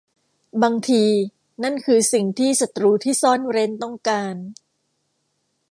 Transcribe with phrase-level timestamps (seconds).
[0.63, 1.03] บางที
[1.63, 4.35] นั่นคือสิ่งที่ศ้ตรูที่ซ่อนเร้นต้องการ